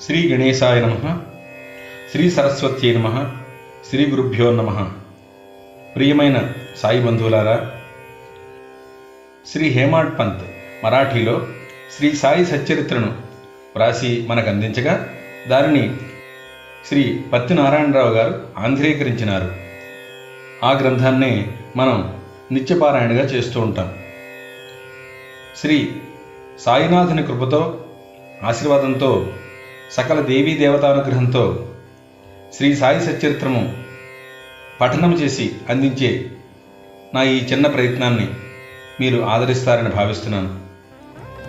శ్రీ 0.00 0.32
గణేశాయ 0.32 0.80
నమ. 0.80 1.20
శ్రీ 2.12 2.30
సరస్వత్యై 2.30 2.94
నమ. 2.94 3.36
శ్రీ 3.90 4.06
గురుభ్యో 4.06 4.50
నమ. 4.50 4.90
ప్రియమైన 5.96 6.52
సాయి 6.76 7.00
బంధువులారా 7.00 7.72
శ్రీ 9.46 9.68
హేమాడ్ 9.68 10.18
పంత్ 10.18 10.42
మరాఠీలో 10.84 11.46
శ్రీ 11.96 12.12
సాయి 12.12 12.46
సచ్చరిత్రను 12.46 13.06
వ్రాసి 13.76 14.26
మనకు 14.28 14.50
అందించగా 14.50 15.08
దానిని 15.48 15.96
శ్రీ 16.88 17.20
పత్తి 17.32 17.54
నారాయణరావు 17.54 18.14
గారు 18.14 18.46
ఆంధ్రీకరించినారు. 18.58 19.54
ఆ 20.64 20.72
గ్రంథాన్నే 20.72 21.46
మనం 21.76 22.20
నిత్యపారాయణగా 22.52 23.24
చేస్తూ 23.24 23.60
ఉంటాం. 23.60 23.94
శ్రీ 25.56 25.90
సాయినాథుని 26.60 27.22
కృపతో 27.22 27.84
ఆశీర్వాదంతో 28.44 29.26
సకల 29.90 30.20
దేవీ 30.20 30.54
దేవతానుగ్రహంతో 30.54 31.68
శ్రీ 32.56 32.76
సాయి 32.76 33.00
సచరిత్రము 33.00 33.76
పఠనం 34.80 35.14
చేసి 35.14 35.52
అందించే 35.68 36.30
నా 37.14 37.22
ఈ 37.22 37.44
చిన్న 37.44 37.66
ప్రయత్నాన్ని 37.66 38.28
మీరు 39.00 39.22
ఆదరిస్తారని 39.22 39.88
భావిస్తున్నాను. 39.88 40.58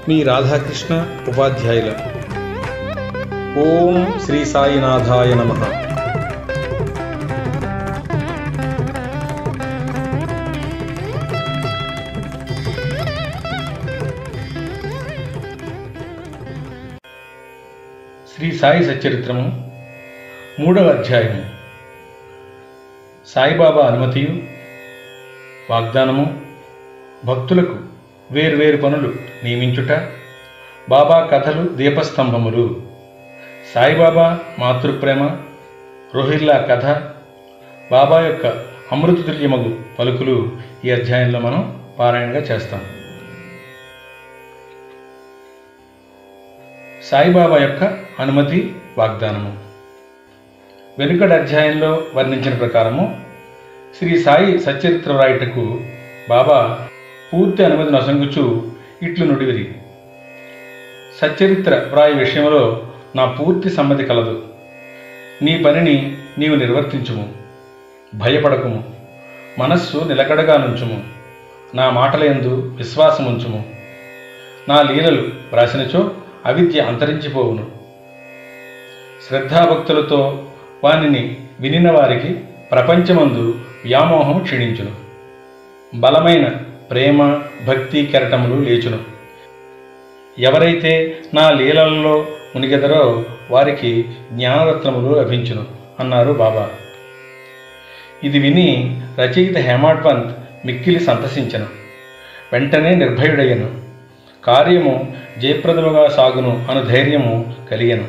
మీ 0.09 0.23
రాధాకృష్ణ 0.23 1.21
ఉపాధ్యాయుల. 1.27 1.89
ఓం 3.59 4.19
శ్రీ 4.25 4.45
సాయినాథాయ 4.45 5.33
నమః. 5.33 5.86
సాయి 18.59 18.83
సచ్చరిత్రము 18.83 19.71
మూడవ 20.59 20.87
అధ్యాయము. 20.89 21.45
సాయిబాబా 23.27 23.87
అనుమతియు 23.87 24.31
వాగ్దానము 25.69 26.41
భక్తులకు 27.25 27.75
వేర్వేరు 28.31 28.77
పనులు 28.77 29.13
నియమించుట 29.43 29.91
బాబా 30.89 31.29
కథలు 31.31 31.69
దీపస్తంభములు. 31.69 32.81
సాయిబాబా 33.75 34.39
మాతృప్రేమ 34.59 35.37
రోహిల్లా 36.15 36.57
కథ 36.71 36.85
బాబా 37.91 38.21
యొక్క 38.21 38.47
అమృతతుల్యమగు 38.91 39.79
పలుకులు 39.99 40.51
ఈ 40.85 40.91
అధ్యాయంలో 40.91 41.39
మనం 41.39 41.81
పారాయణగా 41.99 42.39
చేస్తాం. 42.39 42.81
సాయిబాబా 47.11 47.57
యొక్క 47.57 47.97
అనుమతి 48.19 48.75
వాగ్దానము. 48.97 49.57
వెనుకటి 50.99 51.33
అధ్యాయంలో 51.33 52.03
వర్ణించిన 52.15 52.53
ప్రకారము 52.53 53.21
శ్రీ 53.97 54.23
సాయి 54.23 54.59
సచరిత్ర 54.59 55.13
వ్రాయుటకు 55.13 55.79
బాబా 56.29 56.87
పూర్తి 57.33 57.65
అనుమతి 57.65 57.91
నొసంగుచు 57.91 58.71
ఇట్లు 59.03 59.25
నుడివిరి. 59.25 59.75
సచ్చరిత్ర 61.21 61.75
వ్రాయి 61.75 62.13
విషయంలో 62.13 62.87
నా 63.15 63.25
పూర్తి 63.25 63.69
సమ్మతి 63.69 64.03
కలదు. 64.03 64.43
నీ 65.41 65.63
పనిని 65.63 66.17
నీవు 66.37 66.55
నిర్వర్తించుము. 66.55 67.33
భయపడకుము. 68.15 68.83
మనస్సు 69.59 69.97
నిలకడగా 69.97 70.57
నుంచుము. 70.57 71.03
నా 71.75 71.89
మాటలందు 71.89 72.73
విశ్వాసముంచుము. 72.77 73.65
నా 74.69 74.81
లీలలు 74.81 75.21
వ్రాసినచో 75.21 76.11
అవిద్య 76.47 76.81
అంతరించిపోవును. 76.81 77.67
శ్రద్ధాభక్తులతో 79.29 80.45
వానిని 80.83 81.37
వినిన 81.59 81.91
వారికి 81.91 82.33
ప్రపంచమందు 82.71 83.59
వ్యామోహం 83.85 84.39
క్షీణించును. 84.39 84.91
బలమైన 85.99 86.47
ప్రేమ 86.91 87.41
భక్తి 87.67 88.05
కెరటములు 88.05 88.61
లేచును. 88.61 88.99
ఎవరైతే 90.39 91.17
నా 91.33 91.49
లీలలలో 91.49 92.25
మునిగెదరో 92.55 93.25
వారికి 93.51 94.05
జ్ఞానరత్నములు 94.31 95.15
లభించును 95.15 95.65
అన్నారు 95.99 96.33
బాబా. 96.33 96.69
ఇది 98.23 98.39
విని 98.39 99.01
రచయిత 99.19 99.57
హేమాడ్ 99.57 100.05
పంత్ 100.05 100.37
మిక్కిలి 100.65 100.99
సంతసించను. 100.99 101.65
వెంటనే 102.53 102.95
నిర్భయుడయ్యను. 102.95 103.86
కార్యము 104.47 105.17
జయప్రదముగా 105.39 106.09
సాగును 106.09 106.65
అను 106.71 106.83
ధైర్యము 106.83 107.53
కలిగను. 107.71 108.07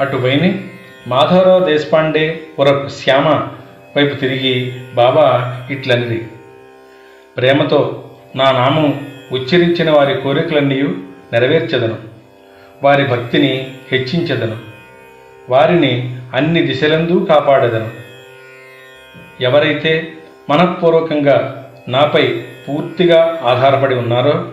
అటుపైని 0.00 0.64
మాధవరావు 1.06 1.64
దేశపాండే 1.64 2.40
ఉరఫ్ 2.58 2.92
శ్యామ 2.92 3.28
వైపు 3.96 4.14
తిరిగి 4.14 4.72
బాబా 4.94 5.56
ఇట్లనిది. 5.70 6.28
ప్రేమతో 7.36 8.10
నా 8.36 8.52
నామం 8.52 9.06
ఉచ్చరించిన 9.32 9.90
వారి 9.90 10.20
కోరికలన్నీ 10.20 10.82
నెరవేర్చెదను. 11.32 11.96
వారి 12.82 13.08
భక్తిని 13.08 13.74
హెచ్చించెదను. 13.92 14.56
వారిని 15.50 16.16
అన్ని 16.34 16.62
దిశలందు 16.62 17.26
కాపాడెదను. 17.28 17.90
ఎవరైతే 19.40 20.12
మనఃపూర్వకంగా 20.50 21.70
నాపై 21.88 22.42
పూర్తిగా 22.68 23.40
ఆధారపడి 23.44 23.94
ఉన్నారో 23.94 24.48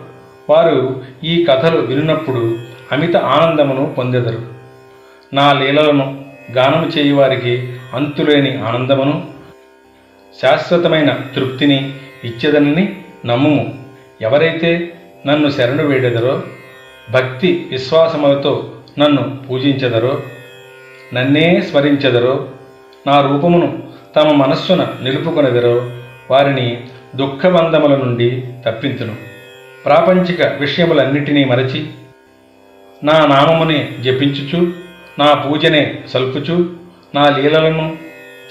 వారు 0.50 1.04
ఈ 1.24 1.46
కథలు 1.46 1.78
వినినప్పుడు 1.78 2.58
అమిత 2.92 3.16
ఆనందమును 3.16 3.96
పొందెదరు. 3.98 4.42
నా 5.34 5.54
లీలలను 5.54 6.26
గానము 6.52 6.86
చేయువారికి 6.86 7.74
అంతులేని 7.94 8.58
ఆనందమును 8.62 9.28
శాశ్వతమైన 10.42 11.18
తృప్తిని 11.36 11.94
ఇచ్చేదనని 12.24 12.98
నమ్ముము. 13.26 13.74
ఎవరైతే 14.22 14.94
నన్ను 15.28 15.50
శరణు 15.50 15.84
వేడెదరో 15.84 16.42
భక్తి 17.12 17.68
విశ్వాసములతో 17.70 18.72
నన్ను 19.00 19.38
పూజించెదరో 19.50 20.22
నన్నే 21.14 21.62
స్మరించెదరో 21.62 22.48
నా 23.08 23.22
రూపమును 23.22 23.84
తమ 24.16 24.32
మనస్సున 24.32 24.88
నిలుపుకొనెదరో 25.04 25.90
వారిని 26.32 26.68
దుఃఖబంధముల 27.16 27.96
నుండి 27.96 28.44
తప్పించును. 28.68 29.16
ప్రాపంచిక 29.86 30.42
విషయములన్నిటినీ 30.60 31.46
మరచి 31.46 31.88
నా 33.04 33.26
నామముని 33.26 33.90
జపించుచు 34.02 34.74
నా 35.20 35.34
పూజనే 35.34 35.96
సల్పుచు 36.08 36.70
నా 37.16 37.38
లీలలను 37.38 37.98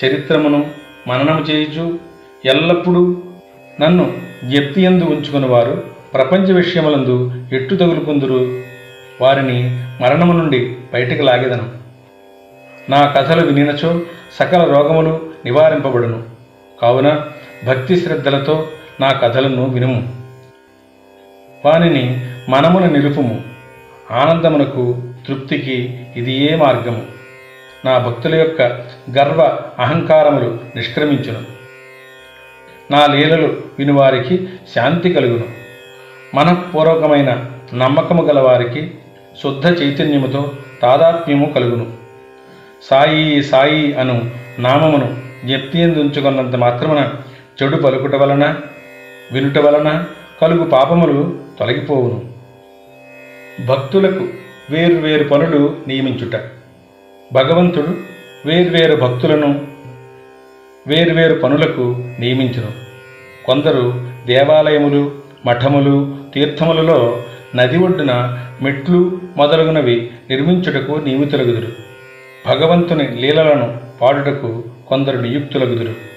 చరిత్రమును 0.05 0.67
మననము 1.09 1.41
చేయుచు 1.41 1.99
ఎల్లప్పుడూ 2.45 3.23
నన్ను 3.81 4.13
జ్ఞప్తియందు 4.45 5.05
ఉంచుకుని 5.05 5.47
వారు 5.47 5.85
ప్రపంచ 6.15 6.53
విషయములందు 6.53 7.33
ఎట్టు 7.53 7.75
తగులుకుందురు? 7.75 8.61
వారిని 9.21 9.85
మరణము 10.03 10.33
నుండి 10.33 10.77
బయటకు 10.93 11.23
లాగెదను. 11.23 11.71
నా 12.91 13.07
కథలు 13.07 13.47
వినినచో 13.47 14.01
సకల 14.39 14.65
రోగములు 14.65 15.31
నివారింపబడును. 15.45 16.23
కావున 16.83 17.21
భక్తి 17.65 17.97
శ్రద్ధలతో 17.97 18.69
నా 19.01 19.13
కథలను 19.13 19.65
వినుము. 19.65 20.15
వానిని 21.65 22.21
మనమున 22.49 22.87
నిలుపుము. 22.87 23.43
ఆనందమునకు 24.11 25.03
తృప్తికి 25.29 26.07
ఇది 26.17 26.53
ఏ 26.53 26.57
మార్గము. 26.57 27.03
నా 27.85 27.99
భక్తుల 27.99 28.35
యొక్క 28.35 28.63
గర్వ 29.19 29.59
అహంకారములు 29.79 30.59
నిష్క్రమించును. 30.77 31.43
నా 32.91 33.07
లీలలు 33.07 33.57
వినువారికి 33.79 34.49
శాంతి 34.75 35.13
కలుగును. 35.13 35.45
మనఃపూర్వకమైన 36.35 37.45
నమ్మకము 37.75 38.23
గలవారికి 38.23 38.95
శుద్ధ 39.43 39.83
చైతన్యముతో 39.83 40.53
తాదాత్మ్యము 40.83 41.53
కలుగును. 41.53 41.93
సాయి 42.83 43.43
సాయి 43.43 43.95
అను 43.95 44.31
నామమును 44.59 45.17
జ్ఞప్తియందుంచుకున్నంత 45.45 46.57
మాత్రమున 46.57 47.13
చెడు 47.63 47.77
పలుకుట 47.77 48.15
వలన 48.15 48.57
వినుట 49.33 49.59
వలన 49.59 50.05
కలుగు 50.43 50.65
పాపములు 50.65 51.39
తొలగిపోవును. 51.59 52.33
భక్తులకు 53.67 54.29
వేర్వేరు 54.71 55.25
పనులు 55.25 55.77
నియమించుట. 55.89 56.37
భగవంతుడు 57.33 57.97
వేర్వేరు 58.47 58.97
భక్తులను 58.97 59.67
వేర్వేరు 60.87 61.35
పనులకు 61.35 61.95
నియమించును. 62.21 62.73
కొందరు 63.47 64.11
దేవాలయములు 64.27 65.13
మఠములు 65.47 66.17
తీర్థములలో 66.35 67.23
నది 67.57 67.79
ఒడ్డున 67.79 68.39
మెట్లు 68.63 69.21
మొదలగునవి 69.37 70.11
నిర్మించుటకు 70.31 70.93
నియమితులగుదురు. 70.93 71.73
భగవంతుని 72.47 73.09
లీలలను 73.09 73.81
పాడుటకు 74.01 74.65
కొందరు 74.89 75.19
నియుక్తులగుదురు. 75.19 76.13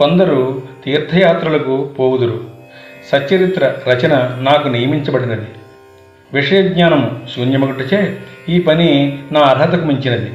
కొందరు 0.00 0.62
తీర్థయాత్రలకు 0.84 1.84
పోవుదురు. 1.98 2.40
సచ్చరిత్ర 3.12 3.74
రచన 3.88 4.36
నాకు 4.42 4.68
నియమించబడినది. 4.68 5.46
విషయజ్ఞానము 6.32 7.20
శూన్యమొకటిచే 7.36 8.18
ఈ 8.48 8.60
పని 8.60 9.18
నా 9.32 9.40
అర్హతకు 9.40 9.84
మించినది. 9.84 10.32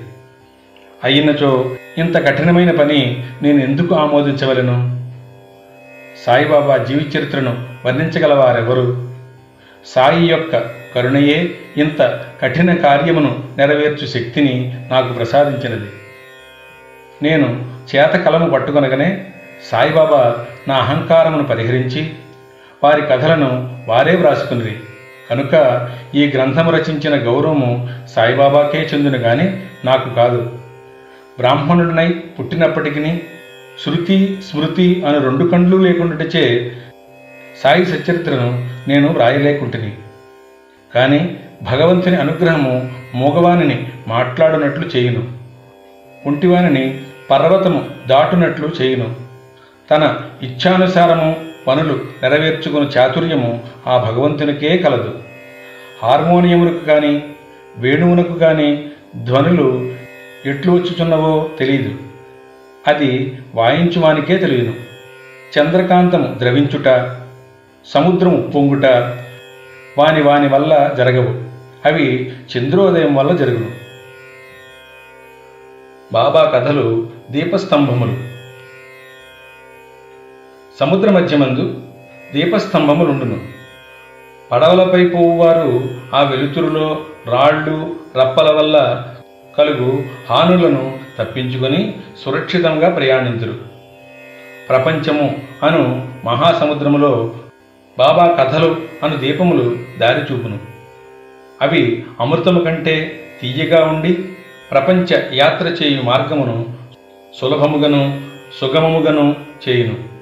అయినచో 1.04 1.76
ఇంత 1.98 2.18
కఠినమైన 2.18 2.72
పని 2.72 3.28
నేను 3.42 3.60
ఎందుకు 3.60 3.96
ఆమోదించవలను? 3.96 5.06
సాయిబాబా 6.26 6.78
జీవి 6.78 7.10
చరిత్రను 7.18 7.66
వర్ణించగలవారెవరు? 7.86 9.14
సాయి 9.86 10.30
యొక్క 10.30 10.58
కరుణయే 10.96 11.52
ఇంత 11.78 12.26
కఠిన 12.42 12.76
కార్యమును 12.76 13.44
నెరవేర్చు 13.58 14.08
శక్తిని 14.08 14.76
నాకు 14.92 15.14
ప్రసాదించినది. 15.14 15.90
నేను 17.24 17.76
చేత 17.96 18.10
కలము 18.10 18.50
పట్టుకొనగానే 18.50 19.26
సాయిబాబా 19.72 20.46
నా 20.68 20.76
అహంకారమును 20.76 21.44
పరిహరించి 21.44 22.14
వారి 22.84 23.02
కథలను 23.02 23.80
వారే 23.88 24.16
వ్రాసుకునిరి. 24.16 24.76
కనుక 25.30 25.90
ఈ 26.16 26.28
గ్రంథము 26.28 26.72
రచించిన 26.72 27.16
గౌరవము 27.16 27.90
సాయిబాబాకే 28.16 28.90
చెందును 28.94 29.18
గాని 29.18 29.62
నాకు 29.86 30.14
కాదు. 30.14 30.60
బ్రాహ్మణుడినై 31.38 32.10
పుట్టినప్పటికీ 32.10 33.22
శృతి 33.86 34.40
స్మృతి 34.52 35.04
అను 35.08 35.20
రెండు 35.20 35.50
కండ్లు 35.50 35.78
లేకుండాచే 35.78 36.72
సాయి 37.64 37.86
సచరిత్రను 37.86 38.70
నేను 38.88 39.12
వ్రాయలేకుంటుని. 39.12 39.94
కానీ 40.96 41.38
భగవంతుని 41.64 42.16
అనుగ్రహము 42.16 42.92
మూగవానిని 43.16 43.88
మాట్లాడునట్లు 44.08 44.88
చేయును. 44.88 45.32
ఒంటివానిని 46.28 47.02
పర్వతము 47.32 47.86
దాటునట్లు 48.08 48.68
చేయును. 48.82 49.25
తన 49.92 50.18
ఇచ్ఛానుసారము 50.44 51.36
పనులు 51.68 52.00
నెరవేర్చుకుని 52.24 52.86
చాతుర్యము 52.86 53.64
ఆ 53.88 53.98
భగవంతునికే 53.98 54.78
కలదు. 54.78 55.20
హార్మోనియమునకు 56.04 56.86
కానీ 56.86 57.24
వేణువునకు 57.78 58.34
కానీ 58.34 58.90
ధ్వనులు 59.16 59.94
ఎట్లు 60.46 60.72
వచ్చుచున్నవో 60.72 61.50
తెలియదు 61.60 61.98
అది 62.88 63.40
వాయించువానికే 63.56 64.38
తెలియదు 64.38 64.74
చంద్రకాంతము 65.60 66.40
ద్రవించుట 66.40 67.12
సముద్రము 67.86 68.52
పొంగుట 68.56 68.86
వాని 69.98 70.22
వాని 70.22 70.48
వల్ల 70.48 70.92
జరగవు. 70.98 71.34
అవి 71.88 72.34
చంద్రోదయం 72.58 73.16
వల్ల 73.16 73.32
జరుగును. 73.36 73.72
బాబా 76.14 76.52
కథలు 76.56 77.10
దీపస్తంభములు. 77.32 78.35
సముద్ర 80.80 81.12
మధ్యమందు 81.12 81.82
దీపస్తంభములుండును. 82.34 83.38
పడవలపై 84.52 85.08
పోవువారు 85.08 85.90
ఆ 86.14 86.22
వెలుతురులో 86.22 87.00
రాళ్ళు 87.28 87.96
రప్పల 88.20 88.56
వల్ల 88.56 89.06
కలుగు 89.58 90.04
హానులను 90.30 91.00
తప్పించుకొని 91.20 91.96
సురక్షితంగా 92.24 92.90
ప్రయాణించురు 92.90 93.56
ప్రపంచము 94.70 95.38
అను 95.64 95.82
మహాసముద్రములో 96.26 97.36
బాబా 98.00 98.26
కథలు 98.40 98.76
అను 99.04 99.18
దీపములు 99.18 99.78
దారి 100.00 100.34
చూపును 100.34 100.60
అవి 101.62 102.04
అమృతము 102.20 102.60
కంటే 102.60 102.96
తీయగా 103.42 103.86
ఉండి 103.86 104.14
ప్రపంచ 104.72 105.08
యాత్ర 105.34 105.66
చేయు 105.68 106.02
మార్గమును 106.02 106.58
సులభముగను 107.40 108.22
సుగమముగను 108.60 109.36
చేయును. 109.70 110.15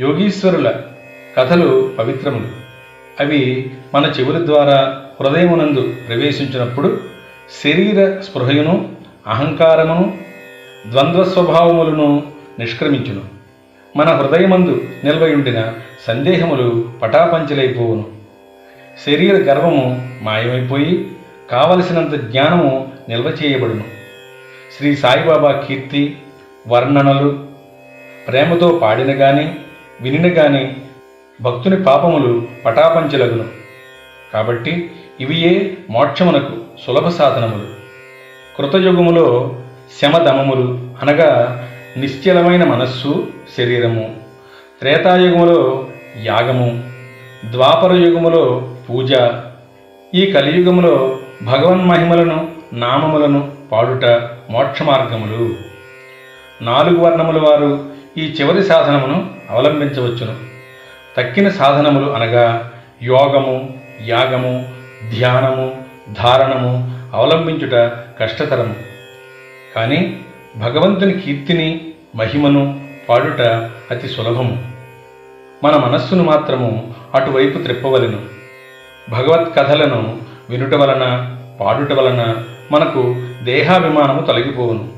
యోగీశ్వరుల 0.00 0.72
కథలు 1.36 1.92
పవిత్రములు. 1.98 2.48
అవి 3.20 3.70
మన 3.94 4.12
చెవుల 4.20 4.46
ద్వారా 4.46 5.02
హృదయమునందు 5.20 5.94
ప్రవేశించినప్పుడు 6.08 7.00
శరీర 7.64 8.20
స్పృహయును 8.20 8.88
అహంకారమును 9.26 10.18
ద్వంద్వ 10.90 11.24
స్వభావములను 11.24 12.22
నిష్క్రమించును. 12.58 13.20
మన 13.96 14.08
హృదయమందు 14.08 14.84
నిల్వయుండిన 15.04 15.72
సందేహములు 16.06 16.90
పటాపంచలైపోవును. 17.02 18.06
శరీర 19.06 19.34
గర్వము 19.34 20.08
మాయమైపోయి 20.22 21.08
కావలసినంత 21.50 22.14
జ్ఞానము 22.14 22.92
నిల్వ 23.08 23.26
చేయబడును. 23.26 23.84
శ్రీ 24.78 24.96
సాయిబాబా 24.96 25.52
కీర్తి 25.52 26.16
వర్ణనలు 26.68 27.38
ప్రేమతో 28.28 28.80
పాడిన 28.82 29.12
కానీ 29.12 29.56
వినినగాని 30.00 30.76
భక్తుని 31.40 31.82
పాపములు 31.82 32.48
పటాపంచలగును. 32.66 33.44
కాబట్టి 34.32 34.90
ఇవియే 35.20 35.76
మోక్షమునకు 35.90 36.52
సులభ 36.86 37.08
సాధనములు. 37.08 37.80
కృతయుగములో 38.58 39.56
శమదమములు 40.02 40.90
అనగా 41.02 41.66
నిశ్చలమైన 41.96 42.64
మనస్సు 42.64 43.28
శరీరము. 43.58 44.16
త్రేతాయుగములో 44.80 45.86
యాగము. 46.22 46.90
ద్వాపర 47.50 47.92
యుగములో 47.92 48.74
పూజ. 48.90 49.12
ఈ 50.14 50.32
కలియుగములో 50.32 51.18
భగవన్మహిమలను 51.42 52.52
నామములను 52.72 53.52
పాడుట 53.72 54.04
మోక్ష 54.50 54.82
మార్గములు. 54.82 55.54
నాలుగు 56.62 56.96
వర్ణముల 56.96 57.38
వారు 57.38 57.89
ఈ 58.18 58.22
చివరి 58.22 58.64
సాధనమును 58.64 59.30
అవలంబించవచ్చును. 59.50 60.36
తక్కిన 61.16 61.48
సాధనములు 61.48 62.10
అనగా 62.10 62.72
యోగము 63.02 63.74
యాగము 64.06 64.72
ధ్యానము 65.16 65.84
ధారణము 66.12 67.00
అవలంబించుట 67.14 67.92
కష్టతరము. 68.20 68.74
కానీ 69.76 70.20
భగవంతుని 70.56 71.20
కీర్తిని 71.20 71.90
మహిమను 72.16 72.88
పాడుట 73.08 73.40
అతి 73.90 74.08
సులభము. 74.08 74.72
మన 75.64 75.76
మనస్సును 75.76 76.24
మాత్రము 76.24 76.94
అటువైపు 77.14 77.58
త్రిప్పవలను. 77.58 78.22
భగవత్ 79.10 79.54
కథలను 79.54 80.20
వినుట 80.50 80.74
వలన 80.74 81.36
పాడుట 81.60 81.92
వలన 81.92 82.44
మనకు 82.72 83.28
దేహాభిమానము 83.42 84.20
తొలగిపోవును. 84.20 84.92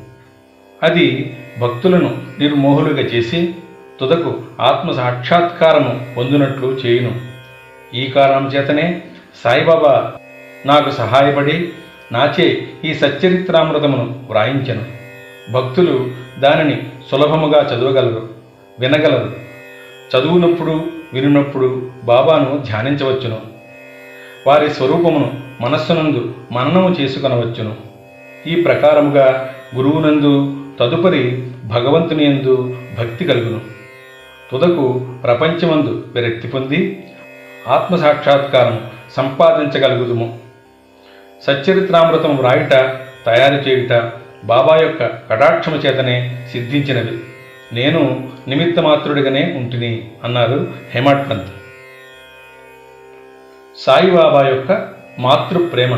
అది 0.82 1.36
భక్తులను 1.60 2.18
నిర్మోహులుగా 2.38 3.00
చేసి 3.00 3.54
తుదకు 4.00 4.42
ఆత్మ 4.60 4.90
సాక్షాత్కారము 4.90 6.14
పొందినట్లు 6.16 6.66
చేయును. 6.66 7.20
ఈ 7.94 8.06
కారణం 8.06 8.46
చేతనే 8.46 9.02
సాయిబాబా 9.44 10.12
నాకు 10.66 10.90
సహాయపడి 10.90 11.68
నాచే 12.12 12.68
ఈ 12.84 12.94
సచ్చరిత్రామృతమును 12.94 14.26
వ్రాయించెను. 14.30 15.02
భక్తులు 15.52 16.10
దానిని 16.38 16.82
సులభముగా 17.10 17.60
చదవగలరు 17.62 18.28
వినగలరు. 18.80 19.32
చదువునప్పుడు 20.16 20.84
వినినప్పుడు 21.12 21.90
బాబాను 22.04 22.62
ధ్యానించవచ్చును. 22.66 23.40
వారి 24.46 24.70
స్వరూపమును 24.70 25.32
మనస్సునందు 25.60 26.34
మననము 26.52 26.88
చేసుకొనవచ్చును. 26.88 27.76
ఈ 28.46 28.54
ప్రకారముగా 28.54 29.54
గురువునందు 29.76 30.56
తదుపరి 30.78 31.50
భగవంతుని 31.64 32.24
యందు 32.24 32.76
భక్తి 32.98 33.24
కలుగును. 33.24 33.60
తుదకు 34.52 35.16
ప్రపంచమందు 35.22 36.06
విరక్తి 36.14 36.48
పొంది 36.48 37.06
ఆత్మసాక్షాత్కారం 37.68 38.90
సంపాదించగలుగుదుము. 39.12 40.38
సచ్చరిత్రామృతం 41.46 42.36
వ్రాయుట 42.36 42.72
తయారు 43.26 43.54
చేయుట 43.54 44.12
బాబా 44.44 44.76
యొక్క 44.76 45.04
కటాక్షము 45.30 45.76
చేతనే 45.76 46.48
సిద్ధించినవి. 46.52 47.18
నేను 47.72 48.30
నిమిత్తమాత్రుడిగానే 48.48 49.42
ఉంటిని 49.56 50.10
అన్నారు 50.24 50.68
హేమట్ 50.90 51.30
పంత్ 51.30 51.52
సాయిబాబా 53.78 54.48
యొక్క 54.48 54.88
మాతృ 55.18 55.58
ప్రేమ 55.64 55.94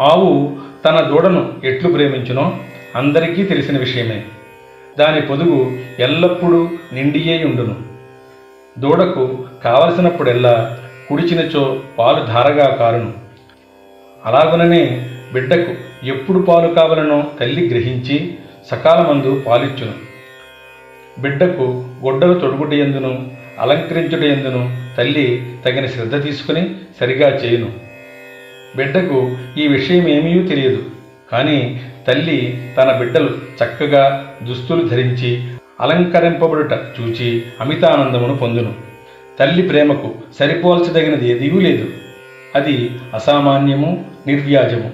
ఆవు 0.00 0.56
తన 0.84 1.00
దూడను 1.00 1.54
ఎట్లు 1.64 1.92
ప్రేమించునో 1.92 2.44
అందరికీ 2.94 3.42
తెలిసిన 3.42 3.78
విషయమే. 3.78 4.24
దాని 4.98 5.20
పొదుగు 5.20 5.78
ఎల్లప్పుడూ 5.98 6.68
నిండియే 6.92 7.44
ఉండును. 7.44 7.76
దూడకు 8.80 9.44
కావలసినప్పుడెల్లా 9.64 10.78
కుడిచినచో 11.08 11.80
పాలు 11.98 12.26
ధారగా 12.26 12.74
కారును. 12.74 13.12
అలాగుననే 14.24 15.10
బిడ్డకు 15.32 15.74
ఎప్పుడు 16.06 16.38
పాలు 16.38 16.74
కావలనో 16.74 17.24
తల్లి 17.40 17.68
గ్రహించి 17.68 18.34
సకాలమందు 18.70 19.42
పాలిచ్చును. 19.46 19.92
బిడ్డకు 21.20 21.84
గొడ్డలు 22.04 22.38
తొడుగుటయందును 22.38 23.30
అలంకరించుటయందును 23.60 24.76
తల్లి 24.96 25.52
తగిన 25.64 25.86
శ్రద్ధ 25.86 26.22
తీసుకుని 26.22 26.74
సరిగా 27.00 27.28
చేయును. 27.28 27.72
బిడ్డకు 28.76 29.36
ఈ 29.58 29.66
విషయం 29.66 30.08
ఏమీ 30.08 30.42
తెలియదు. 30.48 30.82
కానీ 31.32 31.80
తల్లి 32.06 32.70
తన 32.76 32.92
బిడ్డలు 32.98 33.30
చక్కగా 33.64 34.34
దుస్తులు 34.42 34.88
ధరించి 34.88 35.44
అలంకరింపబడుట 35.80 36.72
చూచి 36.72 37.42
అమితానందమును 37.60 38.36
పొందును. 38.36 38.74
తల్లి 39.40 39.62
ప్రేమకు 39.62 40.14
సరిపోల్చదగినది 40.38 41.28
ఏదీ 41.28 41.50
లేదు. 41.50 41.88
అది 42.54 42.90
అసామాన్యము 43.14 44.04
నిర్వ్యాజము. 44.26 44.92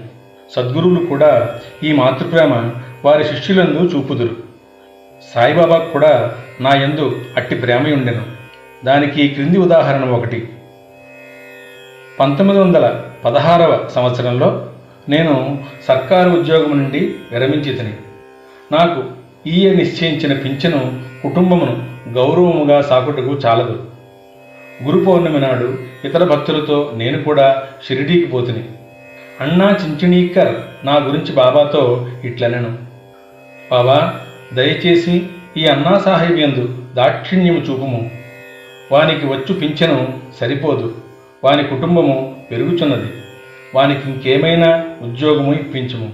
సద్గురువులు 0.57 1.07
కూడా 1.07 1.61
ఈ 1.85 1.93
మాతృప్రేమ 1.93 2.71
వారి 3.05 3.25
శిష్యులందు 3.25 3.79
చూపుదురు. 3.79 4.37
సాయిబాబా 5.35 5.79
కూడా 5.79 6.35
నా 6.61 6.75
యందు 6.75 7.21
అట్టి 7.37 7.55
ప్రేమయుండెను. 7.55 8.23
దానికి 8.85 9.29
క్రింది 9.29 9.59
ఉదాహరణ 9.59 10.05
ఒకటి. 10.05 10.49
పంతొమ్మిది 12.21 12.61
వందల 12.61 13.03
పదహారవ 13.25 13.89
సంవత్సరంలో 13.95 14.70
నేను 15.09 15.65
సర్కారు 15.89 16.31
ఉద్యోగం 16.31 16.83
నుండి 16.83 17.15
విరమించితిని. 17.33 17.93
నాకు 18.73 19.05
ఈయ 19.47 19.73
నిశ్చయించిన 19.73 20.33
పింఛను 20.33 21.03
కుటుంబమును 21.23 21.85
గౌరవముగా 22.09 22.83
సాకుటకు 22.83 23.31
చాలదు. 23.31 23.85
గురు 24.85 25.05
పౌర్ణమి 25.05 25.41
నాడు 25.41 25.79
ఇతర 26.05 26.25
భక్తులతో 26.25 26.93
నేను 26.97 27.23
కూడా 27.23 27.63
షిరిడీకి 27.89 28.27
పోతుని. 28.27 28.65
అన్నా 29.41 29.79
చించినీకర్ 29.85 30.55
నా 30.87 30.97
గురించి 30.97 31.33
బాబాతో 31.33 32.09
ఇట్లనెను. 32.25 32.79
బాబా 33.71 34.21
దయచేసి 34.53 35.27
ఈ 35.57 35.67
అన్నా 35.67 35.99
సాహెబ్ 35.99 36.41
యందు 36.41 36.79
దాక్షిణ్యము 36.95 37.59
చూపుము. 37.59 38.11
వానికి 38.93 39.27
వచ్చు 39.27 39.55
పింఛను 39.55 40.19
సరిపోదు. 40.41 40.95
వాని 41.45 41.65
కుటుంబము 41.65 42.37
పెరుగుచున్నది. 42.51 43.13
వానికి 43.75 44.11
ఇంకేమైనా 44.11 44.97
ఉద్యోగము 45.03 45.53
ఇప్పించుము. 45.53 46.13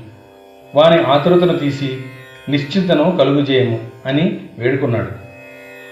వాని 0.75 1.03
ఆతురతను 1.03 1.59
తీసి 1.59 1.99
నిశ్చింతను 2.49 3.17
కలుగుజేయము 3.19 3.81
అని 4.07 4.41
వేడుకున్నాడు. 4.59 5.11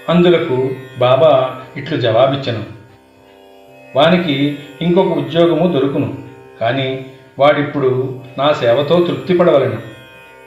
అందులకు 0.09 0.71
బాబా 0.99 1.61
ఇట్లు 1.77 2.01
జవాబిచ్చను. 2.01 2.65
వానికి 3.97 4.59
ఇంకొక 4.83 5.19
ఉద్యోగము 5.19 5.73
దొరుకును 5.73 6.19
కానీ 6.61 7.07
వాడిప్పుడు 7.39 8.21
నా 8.39 8.53
సేవతో 8.53 9.05
తృప్తిపడవలెను. 9.07 9.79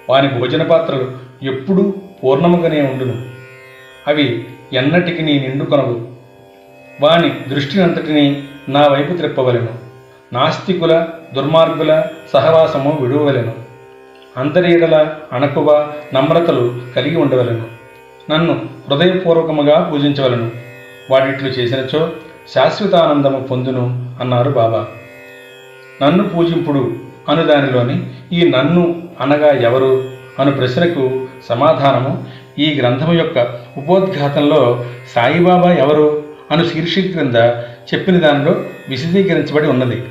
వాని 0.09 0.27
భోజన 0.27 0.63
పాత్రలు 0.63 1.17
ఎప్పుడూ 1.43 1.93
పూర్ణముగానే 2.23 2.81
ఉండును. 2.81 3.25
అవి 4.07 4.45
ఎన్నటికి 4.73 5.21
నీ 5.21 5.39
నిండుకొనవు 5.39 6.07
వాని 7.01 7.49
దృష్టినంతటిని 7.49 8.43
నా 8.69 8.87
వైపు 8.87 9.13
త్రిప్పవలను. 9.13 9.86
నాస్తికుల 10.33 11.07
దుర్మార్గుల 11.35 12.03
సహవాసము 12.33 12.97
విడువలెను 13.01 13.53
అందరి 14.37 14.85
అణకువ 15.33 15.93
నమ్రతలు 16.13 16.75
కలిగి 16.95 17.15
ఉండవలెను. 17.15 17.63
నన్ను 18.31 18.61
హృదయపూర్వకముగా 18.89 19.89
పూజించవలను. 19.93 20.51
వాటిట్లు 21.11 21.47
చేసినచో 21.47 22.09
శాశ్వతానందము 22.53 23.39
పొందును 23.39 24.15
అన్నారు 24.21 24.49
బాబా. 24.49 24.87
నన్ను 26.01 26.29
పూజింపుడు 26.29 26.95
అను 27.29 27.45
దానిలోని 27.45 28.09
ఈ 28.31 28.49
నన్ను 28.49 29.03
అనగా 29.21 29.47
ఎవరు 29.47 30.09
అను 30.39 30.51
ప్రశ్నకు 30.51 31.27
సమాధానము 31.49 32.23
ఈ 32.59 32.79
గ్రంథము 32.79 33.13
యొక్క 33.13 33.61
ఉపోద్ఘాతంలో 33.77 34.85
సాయిబాబా 35.15 35.73
ఎవరు 35.73 36.23
అను 36.51 36.63
శీర్షిక 36.63 37.11
క్రింద 37.11 37.35
చెప్పిన 37.93 38.19
దానిలో 38.19 38.55
విశదీకరించబడి 38.89 39.67
ఉన్నది. 39.67 40.03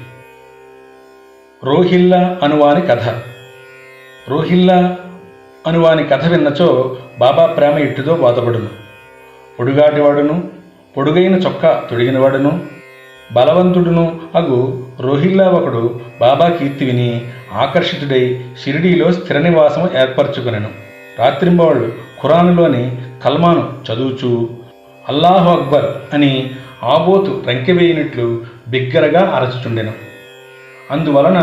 రోహిల్లా 1.66 2.38
అనువాని 2.42 2.80
కథ. 2.80 3.08
రోహిల్లా 4.28 4.96
అనువాని 5.66 6.04
కథ 6.04 6.28
విన్నచో 6.28 6.96
బాబా 7.18 7.46
ప్రేమ 7.46 7.78
ఇట్టుదో 7.78 8.14
బాధపడును 8.14 8.68
పొడుగాటివాడును 9.58 10.48
పొడుగైన 10.96 11.34
చొక్కా 11.34 11.82
తొడిగినవాడును. 11.90 12.60
బలవంతుడును 13.32 14.20
అగు 14.34 14.86
రోహిల్లా 15.00 15.48
ఒకడు 15.48 16.00
బాబా 16.20 16.48
కీర్తి 16.48 16.84
విని 16.84 17.28
ఆకర్షితుడై 17.52 18.44
షిరిడీలో 18.64 19.12
స్థిర 19.12 19.38
నివాసం 19.38 19.90
ఏర్పరచుకునెను. 20.00 20.70
రాత్రింబవాళ్ళు 21.18 21.92
ఖురాన్లోని 22.22 22.96
కల్మాను 23.24 23.72
చదువుచూ 23.92 24.48
అల్లాహు 25.08 25.60
అక్బర్ 25.60 26.14
అని 26.14 26.50
ఆబోతు 26.82 27.42
రంకెవేయినట్లు 27.48 28.44
బిగ్గరగా 28.68 29.30
అరచుచుండెను. 29.30 30.05
అందువలన 30.90 31.38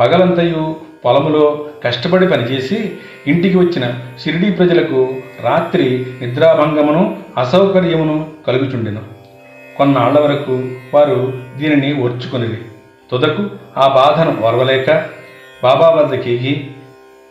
పగలంతయు 0.00 0.76
పొలములో 1.04 1.44
కష్టపడి 1.84 2.28
పనిచేసి 2.28 2.76
ఇంటికి 3.26 3.56
వచ్చిన 3.58 3.84
షిరిడీ 4.22 4.50
ప్రజలకు 4.50 5.00
రాత్రి 5.42 6.06
నిద్రాభంగమును 6.22 7.02
అసౌకర్యమును 7.36 8.26
కలుగుచుండెను. 8.46 9.02
కొన్నాళ్ళ 9.78 10.20
వరకు 10.20 10.54
వారు 10.94 11.18
దీనిని 11.56 12.02
ఓర్చుకొనిది 12.02 12.58
తుదకు 13.10 13.42
ఆ 13.76 13.86
బాధను 13.88 14.42
ఓర్వలేక 14.42 14.90
బాబా 15.62 15.90
వద్దకెగి 15.90 16.70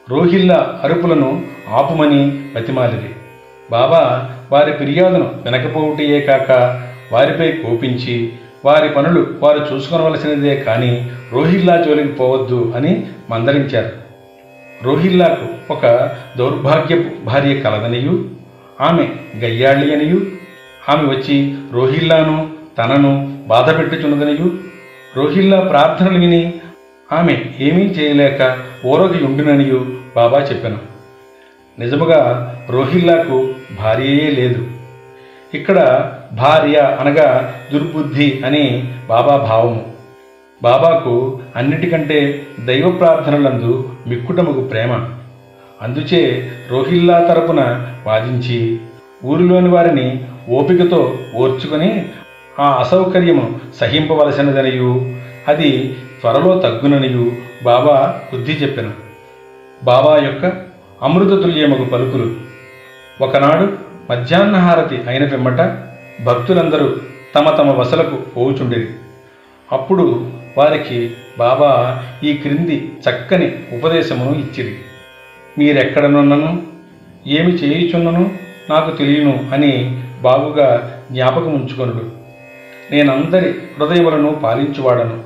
రోహిల్లా 0.10 0.79
అరుపులను 0.83 1.29
ఆపుమని 1.72 2.22
బతిమాలిది 2.55 3.12
బాబా 3.72 4.01
వారి 4.51 4.74
ఫిర్యాదును 4.74 5.31
వినకపోవటయే 5.43 6.22
కాక 6.22 6.50
వారిపై 7.12 7.51
కోపించి 7.51 8.15
వారి 8.65 8.89
పనులు 8.89 9.34
వారు 9.39 9.65
చూసుకొనవలసినదే 9.74 10.55
కానీ 10.55 11.12
రోహిల్లా 11.32 11.82
జోలికి 11.82 12.10
పోవద్దు 12.10 12.74
అని 12.75 13.05
మందలించారు. 13.29 13.91
రోహిల్లాకు 14.84 15.74
ఒక 15.74 15.86
దౌర్భాగ్యపు 16.38 17.25
భార్య 17.25 17.55
కలదనియు 17.55 18.29
ఆమె 18.82 19.08
గయ్యాళి 19.39 19.96
అనియు 19.96 20.22
ఆమె 20.89 21.03
వచ్చి 21.03 21.55
రోహిల్లాను 21.74 22.50
తనను 22.77 23.43
బాధ 23.48 23.77
పెట్టుచున్నదనియు 23.77 24.51
రోహిల్లా 25.17 25.60
ప్రార్థనలు 25.60 26.20
విని 26.20 26.53
ఆమె 27.12 27.46
ఏమీ 27.60 27.84
చేయలేక 27.84 28.58
ఓరగి 28.86 29.24
ఉండుననియు 29.24 29.86
బాబా 30.15 30.39
చెప్పాను. 30.39 30.77
నిజముగా 31.79 32.20
రోహిల్లాకు 32.70 33.50
భార్యయే 33.79 34.29
లేదు. 34.29 34.73
ఇక్కడ 35.53 36.12
భార్య 36.33 36.98
అనగా 37.00 37.53
దుర్బుద్ధి 37.74 38.41
అని 38.45 38.93
బాబా 39.07 39.38
భావము. 39.38 39.93
బాబాకు 40.63 41.39
అన్నిటికంటే 41.55 42.48
దైవ 42.65 42.91
ప్రార్థనలందు 42.91 43.89
మిక్కుటముకు 44.07 44.62
ప్రేమ. 44.62 45.10
అందుచే 45.81 46.51
రోహిల్లా 46.72 47.19
తరపున 47.19 47.88
వాదించి 48.05 48.79
ఊరిలోని 49.25 49.69
వారిని 49.69 50.25
ఓపికతో 50.50 51.17
ఓర్చుకొని 51.36 52.05
ఆ 52.60 52.77
అసౌకర్యము 52.79 53.60
సహింపవలసినదనియు 53.79 55.15
అది 55.48 55.98
త్వరలో 56.22 56.60
తగ్గుననియు 56.60 57.31
బాబా 57.63 58.19
బుద్ధి 58.33 58.51
చెప్పెను. 58.51 58.91
బాబా 59.83 60.17
యొక్క 60.17 60.45
అమృత 60.45 61.31
అమృతతుల్యముకు 61.31 61.83
పలుకులు. 61.83 62.36
ఒకనాడు 63.22 63.83
మధ్యాహ్నహారతి 64.12 65.01
అయిన 65.07 65.25
పిమ్మట 65.25 65.62
భక్తులందరూ 66.24 66.95
తమ 67.36 67.50
తమ 67.50 67.72
వసలకు 67.72 68.15
పోవుచుండేది. 68.15 68.89
అప్పుడు 69.72 70.29
వారికి 70.57 71.12
బాబా 71.39 72.03
ఈ 72.24 72.33
క్రింది 72.33 72.91
చక్కని 73.10 73.60
ఉపదేశమును 73.74 74.39
ఇచ్చిరి. 74.39 74.75
మీరెక్కడనున్నను? 75.57 76.63
ఏమి 77.27 77.51
చేయుచున్నను? 77.51 78.31
నాకు 78.69 78.98
తెలియను 78.98 79.50
అని 79.53 80.03
బాగుగా 80.22 81.00
జ్ఞాపకం 81.12 81.53
ఉంచుకొనుడు 81.53 82.12
నేనందరి 82.91 83.53
హృదయములను 83.79 84.31
పాలించువాడను. 84.31 85.24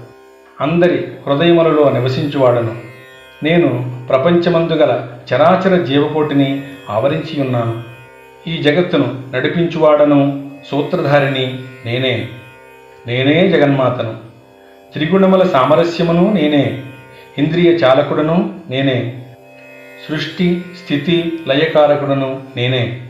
అందరి 0.61 1.07
హృదయములలో 1.27 1.89
నివసించువాడను. 1.89 2.75
నేను 3.43 3.99
ప్రపంచమందు 4.09 4.73
గల 4.73 5.07
చరాచర 5.33 5.83
జీవకోటిని 5.83 6.67
ఆవరించి 6.89 7.41
ఉన్నాను. 7.41 7.86
ఈ 8.47 8.57
జగత్తును 8.57 9.21
నడిపించువాడను 9.33 10.51
సూత్రధారిని 10.71 11.59
నేనే. 11.85 12.27
నేనే 13.07 13.49
జగన్మాతను. 13.49 14.15
త్రిగుణముల 14.93 15.43
సామరస్యమును 15.43 16.33
నేనే. 16.33 16.81
ఇంద్రియ 17.37 17.71
చాలకుడను 17.71 18.59
నేనే. 18.69 19.25
సృష్టి 20.09 20.61
స్థితి 20.83 21.39
లయకారకుడను 21.47 22.41
నేనే. 22.55 23.01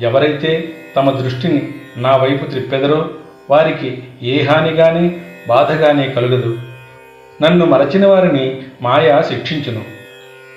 ఎవరైతే 0.00 0.74
తమ 0.96 1.10
దృష్టిని 1.10 1.62
నా 1.96 2.16
వైపు 2.16 2.44
త్రిప్పెదరో 2.44 3.10
వారికి 3.50 4.02
ఏ 4.22 4.44
హాని 4.44 4.70
గాని 4.70 5.16
బాధ 5.48 5.72
గాని 5.72 6.10
కలుగదు. 6.10 6.58
నన్ను 7.42 7.66
మరచిన 7.66 8.06
వారిని 8.06 8.62
మాయా 8.82 9.22
శిక్షించును. 9.22 9.84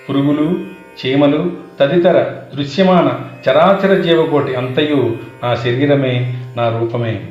పురుగులు 0.10 0.79
చీమలు 1.06 1.52
తదితర 1.80 2.24
దృశ్యమాన 2.56 3.20
చరాచర 3.50 4.02
జీవకోటి 4.02 4.56
అంతయు 4.56 5.18
నా 5.44 5.56
శరీరమే 5.56 6.38
నా 6.58 6.80
రూపమే. 6.80 7.26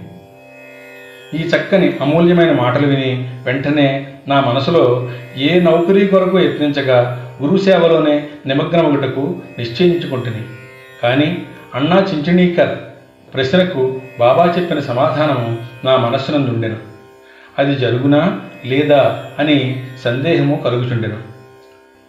ఈ 1.34 1.36
చక్కని 1.36 1.96
అమూల్యమైన 2.00 2.52
మాటలు 2.52 2.86
విని 2.86 3.30
వెంటనే 3.46 4.06
నా 4.28 4.40
మనసులో 4.40 5.10
ఏ 5.36 5.60
నౌకరీ 5.60 6.06
కొరకు 6.06 6.38
యత్నించగా 6.38 7.24
గురుసేవలోనే 7.42 8.26
నిమగ్నమగుటకు 8.46 9.36
నిశ్చయించుకుంటుని. 9.58 10.42
కానీ 11.02 11.42
అన్నా 11.74 11.96
చించణీకర్ 11.96 12.78
ప్రశ్నకు 13.34 14.00
బాబా 14.18 14.54
చెప్పిన 14.58 14.80
సమాధానము 14.80 15.58
నా 15.84 15.96
మనస్సునందుండెను. 15.96 16.76
అది 17.58 17.74
జరుగునా 17.74 18.40
లేదా 18.64 19.24
అని 19.38 19.86
సందేహము 20.04 20.62
కలుగుచుండెను. 20.64 21.37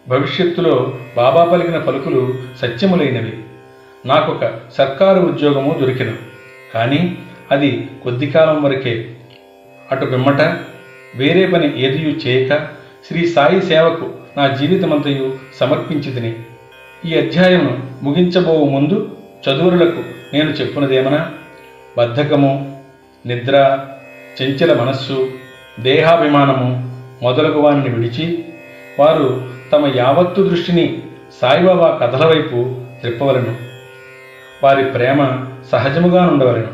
భవిష్యత్తులో 0.08 0.98
బాబా 1.16 1.44
పలికిన 1.44 1.78
పలుకులు 1.78 2.34
సత్యములైనవి. 2.58 3.38
నాకొక 4.06 4.50
సర్కారు 4.78 5.20
ఉద్యోగము 5.20 5.78
దొరికిన. 5.80 6.12
కానీ 6.74 7.18
అది 7.50 7.90
కొద్ది 8.04 8.30
కాలం 8.30 8.62
వరకే. 8.62 9.14
అటు 9.92 10.06
పిమ్మట 10.06 10.40
వేరే 11.14 11.46
పని 11.46 11.80
ఏదియూ 11.80 12.10
చేయక 12.10 12.68
శ్రీ 13.08 13.26
సాయి 13.26 13.62
సేవకు 13.62 14.10
నా 14.36 14.46
జీవితమంతయు 14.46 15.38
సమర్పించిదిని 15.60 16.34
ఈ 17.06 17.18
అధ్యాయమును 17.18 17.86
ముగించబోవు 18.02 18.64
ముందు 18.64 19.16
చదువురులకు 19.48 20.02
నేను 20.34 20.50
చెప్పునదేమనా? 20.50 21.32
బద్ధకము 21.98 22.80
నిద్ర 23.26 23.78
చంచల 24.42 24.80
మనస్సు 24.80 25.30
దేహాభిమానము 25.80 26.96
మొదలగు 27.22 27.60
వారిని 27.60 27.88
విడిచి 27.88 28.44
వారు 28.98 29.48
తమ 29.72 29.92
యావత్తు 29.96 30.42
దృష్టిని 30.42 31.02
సాయిబాబా 31.40 31.98
కథల 32.02 32.26
వైపు 32.26 32.74
త్రిప్పవలను. 33.00 33.56
వారి 34.64 34.84
ప్రేమ 34.84 35.46
సహజముగా 35.72 36.26
ఉండవలను 36.26 36.68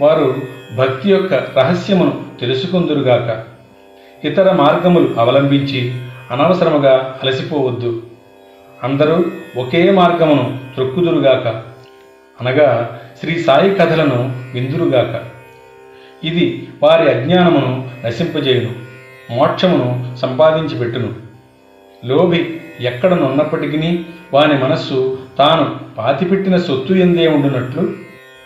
వారు 0.00 0.34
భక్తి 0.78 1.10
యొక్క 1.10 1.34
రహస్యమును 1.34 2.24
తెలుసుకుందురుగాక. 2.40 3.44
ఇతర 4.26 4.52
మార్గములు 4.52 5.14
అవలంబించి 5.18 5.94
అనవసరముగా 6.30 7.20
అలసిపోవద్దు. 7.22 8.02
అందరూ 8.82 9.24
ఒకే 9.56 9.90
మార్గమును 9.90 10.58
త్రొక్కుదురుగాక. 10.74 11.62
అనగా 12.40 13.00
శ్రీ 13.20 13.42
సాయి 13.42 13.74
కథలను 13.74 14.44
విందురుగాక. 14.54 15.24
ఇది 16.26 16.68
వారి 16.82 17.10
అజ్ఞానమును 17.10 17.90
నశింపజేయును. 18.06 18.72
మోక్షమును 19.32 20.16
సంపాదించి 20.16 20.78
పెట్టును 20.78 21.21
లోభి 22.04 22.60
ఎక్కడనున్నప్పటికీ 22.80 24.04
వాని 24.34 24.54
మనస్సు 24.58 25.18
తాను 25.38 25.80
పాతిపెట్టిన 25.98 26.56
సొత్తు 26.56 26.92
ఎందే 26.94 27.26
ఉండునట్లు? 27.26 27.82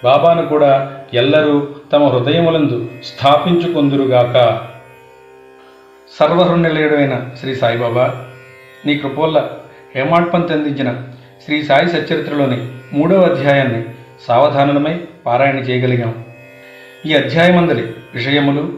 బాబాను 0.04 0.46
కూడా 0.46 1.02
ఎల్లరూ 1.14 1.68
తమ 1.92 2.04
హృదయములందు 2.04 2.88
స్థాపించుకొందురుగాక. 3.04 4.34
సర్వహృణ్యలేయుడైన 6.20 7.30
శ్రీ 7.40 7.54
సాయిబాబా 7.54 8.26
నీ 8.86 8.98
కృపోల్ల 8.98 9.50
హేమాడ్పంత్ 9.94 10.52
అందించిన 10.52 10.90
శ్రీ 11.44 11.62
సాయి 11.62 11.88
సచరిత్రలోని 11.88 12.68
మూడవ 12.92 13.22
అధ్యాయాన్ని 13.22 13.84
సావధానమై 14.26 15.00
పారాయణ 15.26 15.56
చేయగలిగాం. 15.56 16.24
ఈ 17.06 17.14
అధ్యాయమందలి 17.14 17.94
విషయములు 18.14 18.72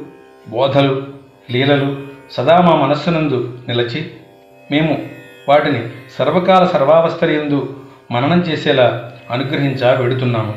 బోధలు 0.49 1.03
లీలలు 1.51 1.97
సదా 2.31 2.61
మా 2.61 2.75
మనస్సునందు 2.75 3.59
నిలచి 3.69 4.11
మేము 4.71 4.99
వాటిని 5.49 5.83
సర్వకాల 6.19 6.67
సర్వావస్థలందు 6.67 7.77
మననం 8.11 8.41
చేసేలా 8.41 9.13
అనుగ్రహించా 9.31 9.93
వెడుతున్నాము. 9.93 10.55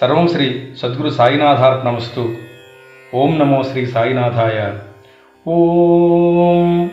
సర్వం 0.00 0.28
శ్రీ 0.28 0.68
సద్గురు 0.82 1.10
సాయినాథార్పణమస్తు 1.10 2.34
ఓం 3.14 3.38
నమో 3.38 3.62
శ్రీ 3.62 3.86
సాయినాథాయ. 3.86 4.78
ఓం 5.50 6.90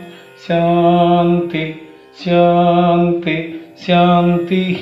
శాంతి 0.47 1.81
శాంతి 2.25 3.61
శాంతి. 3.87 4.79